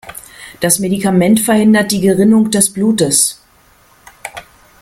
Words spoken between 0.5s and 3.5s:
Das Medikament verhindert die Gerinnung des Blutes.